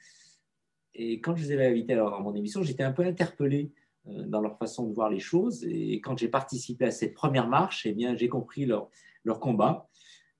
[0.92, 3.72] Et quand je les avais invités à mon émission, j'étais un peu interpellé
[4.04, 5.64] dans leur façon de voir les choses.
[5.64, 8.88] Et quand j'ai participé à cette première marche, eh bien, j'ai compris leur,
[9.40, 9.88] combat.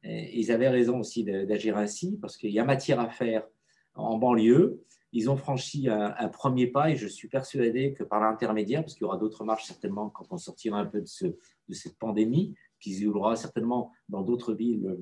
[0.03, 3.47] Ils avaient raison aussi d'agir ainsi, parce qu'il y a matière à faire
[3.95, 4.83] en banlieue.
[5.13, 9.03] Ils ont franchi un, premier pas et je suis persuadé que par l'intermédiaire, parce qu'il
[9.03, 12.55] y aura d'autres marches certainement quand on sortira un peu de, ce, de cette pandémie,
[12.79, 14.97] qui se déroulera certainement dans d'autres villes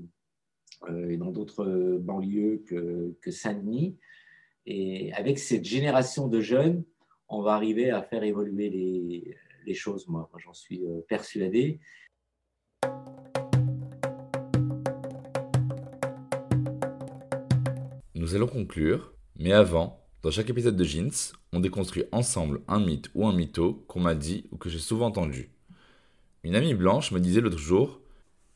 [0.88, 3.96] euh, et dans d'autres banlieues que, que Saint-Denis.
[4.66, 6.84] Et avec cette génération de jeunes,
[7.28, 11.78] on va arriver à faire évoluer les, choses, moi, j'en suis euh, persuadé.
[18.14, 23.10] Nous allons conclure, mais avant, dans chaque épisode de Jeans, on déconstruit ensemble un mythe
[23.14, 25.50] ou un mytho qu'on m'a dit ou que j'ai souvent entendu.
[26.44, 28.00] Une amie blanche me disait l'autre jour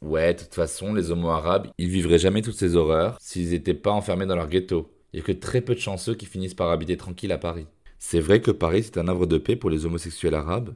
[0.01, 3.75] Ouais, de toute façon, les homos arabes, ils vivraient jamais toutes ces horreurs s'ils n'étaient
[3.75, 4.91] pas enfermés dans leur ghetto.
[5.13, 7.67] Il n'y a que très peu de chanceux qui finissent par habiter tranquille à Paris.
[8.05, 10.75] C'est vrai que Paris, c'est un havre de paix pour les homosexuels arabes?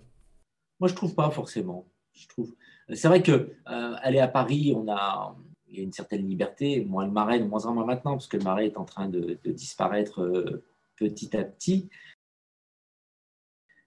[0.78, 1.84] Moi, je trouve pas forcément.
[2.28, 2.54] Trouve.
[2.94, 5.36] C'est vrai que euh, aller à Paris, on a,
[5.68, 6.84] il y a une certaine liberté.
[6.84, 9.08] Moi, le Marais, de moins en moins maintenant, parce que le Marais est en train
[9.08, 10.64] de, disparaître euh,
[10.96, 11.90] petit à petit.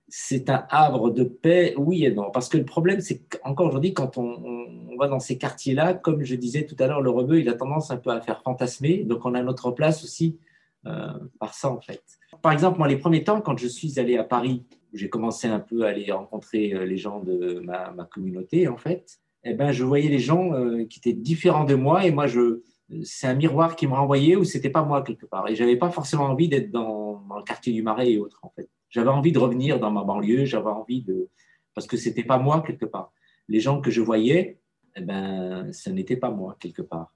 [0.10, 2.32] C'est un havre de paix, oui et non.
[2.32, 6.36] Parce que le problème, c'est qu'encore aujourd'hui, quand on, va dans ces quartiers-là, comme je
[6.36, 9.06] disais tout à l'heure, le rebeu, il a tendance un peu à faire fantasmer.
[9.06, 10.38] Donc, on a notre place aussi
[10.84, 12.04] par ça, en fait
[12.42, 15.60] par exemple, moi, les premiers temps, quand je suis allé à Paris, j'ai commencé un
[15.60, 19.84] peu à aller rencontrer euh, les gens de ma, communauté, en fait, eh ben, je
[19.84, 22.62] voyais les gens euh, qui étaient différents de moi et moi, je,
[23.04, 25.48] c'est un miroir qui me renvoyait où c'était pas moi quelque part.
[25.48, 28.68] Et j'avais pas forcément envie d'être dans, le quartier du Marais et autres, en fait.
[28.90, 31.30] J'avais envie de revenir dans ma banlieue, j'avais envie de.
[31.76, 33.14] Parce que c'était pas moi quelque part.
[33.48, 34.60] Les gens que je voyais,
[34.96, 37.14] eh ben, ce n'était pas moi quelque part.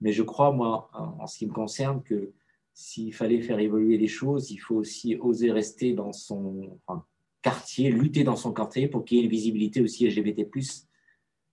[0.00, 2.32] Mais je crois, moi, en ce qui me concerne, que
[2.74, 6.80] s'il fallait faire évoluer les choses, il faut aussi oser rester dans son
[7.42, 10.48] quartier, lutter dans son quartier pour qu'il y ait une visibilité aussi LGBT,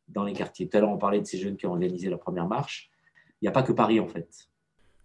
[0.08, 0.68] dans les quartiers.
[0.70, 2.90] Tout à l'heure, on parlait de ces jeunes qui ont organisé leur première marche.
[3.42, 4.50] Il n'y a pas que Paris, en fait.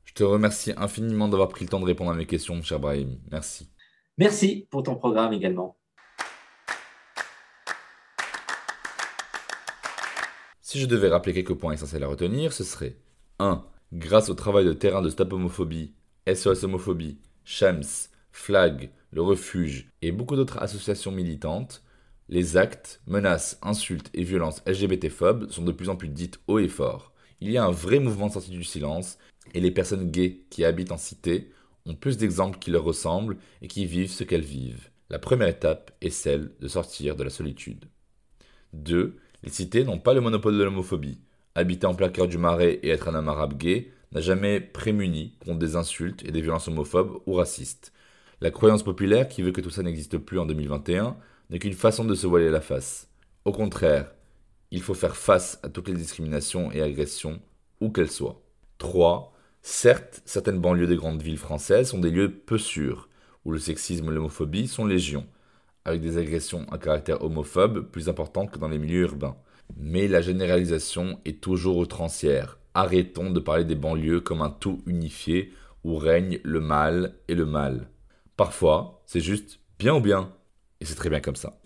[0.04, 3.18] Je te remercie infiniment d'avoir pris le temps de répondre à mes questions, cher Brahim.
[3.30, 3.68] Merci.
[4.18, 5.76] Merci pour ton programme également.
[10.60, 12.96] Si je devais rappeler quelques points essentiels à retenir, ce serait
[13.38, 13.64] 1.
[13.92, 15.94] Grâce au travail de terrain de Stop Homophobie
[16.32, 21.82] SOS Homophobie, Shams, Flag, Le Refuge et beaucoup d'autres associations militantes,
[22.28, 26.68] les actes, menaces, insultes et violences LGBT-phobes sont de plus en plus dites haut et
[26.68, 27.12] fort.
[27.40, 29.18] Il y a un vrai mouvement de du silence
[29.52, 31.52] et les personnes gays qui habitent en cité
[31.84, 34.88] ont plus d'exemples qui leur ressemblent et qui vivent ce qu'elles vivent.
[35.10, 37.84] La première étape est celle de sortir de la solitude.
[38.72, 39.16] 2.
[39.42, 41.20] Les cités n'ont pas le monopole de l'homophobie.
[41.54, 45.34] Habiter en plein cœur du marais et être un homme arabe gay n'a jamais prémuni
[45.44, 47.92] contre des insultes et des violences homophobes ou racistes.
[48.40, 51.16] La croyance populaire qui veut que tout ça n'existe plus en 2021
[51.50, 53.08] n'est qu'une façon de se voiler la face.
[53.44, 54.12] Au contraire,
[54.70, 57.40] il faut faire face à toutes les discriminations et agressions,
[57.80, 58.40] où qu'elles soient.
[58.78, 59.32] 3.
[59.62, 63.08] Certes, certaines banlieues des grandes villes françaises sont des lieux peu sûrs,
[63.44, 65.26] où le sexisme et l'homophobie sont légion,
[65.84, 69.36] avec des agressions à caractère homophobe plus importantes que dans les milieux urbains.
[69.76, 72.58] Mais la généralisation est toujours outrancière.
[72.74, 75.52] Arrêtons de parler des banlieues comme un tout unifié
[75.84, 77.88] où règne le mal et le mal.
[78.36, 80.32] Parfois, c'est juste bien ou bien,
[80.80, 81.60] et c'est très bien comme ça.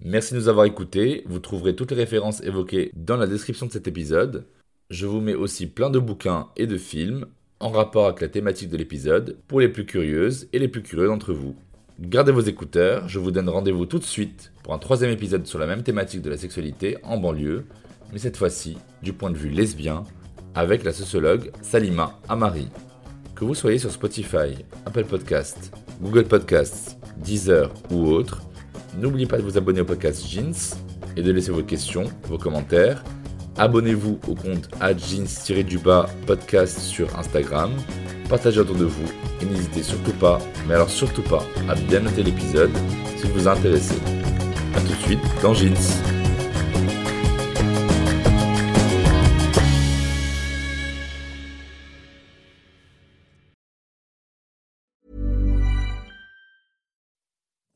[0.00, 3.72] Merci de nous avoir écoutés, vous trouverez toutes les références évoquées dans la description de
[3.72, 4.46] cet épisode.
[4.88, 7.26] Je vous mets aussi plein de bouquins et de films
[7.60, 11.06] en rapport avec la thématique de l'épisode pour les plus curieuses et les plus curieux
[11.06, 11.54] d'entre vous.
[12.00, 15.58] Gardez vos écouteurs, je vous donne rendez-vous tout de suite pour un troisième épisode sur
[15.58, 17.66] la même thématique de la sexualité en banlieue,
[18.10, 20.04] mais cette fois-ci du point de vue lesbien,
[20.60, 22.68] avec la sociologue Salima Amari.
[23.34, 28.42] Que vous soyez sur Spotify, Apple Podcasts, Google Podcasts, Deezer ou autre,
[28.98, 30.76] n'oubliez pas de vous abonner au podcast Jeans
[31.16, 33.02] et de laisser vos questions, vos commentaires.
[33.56, 37.72] Abonnez-vous au compte jeans-du-bas podcast sur Instagram
[38.30, 39.10] partagez autour de vous
[39.42, 40.38] et n'hésitez surtout pas,
[40.68, 42.70] mais alors surtout pas, à bien noter l'épisode
[43.16, 43.96] s'il vous a intéressé.
[44.74, 46.19] A tout de suite dans Jeans.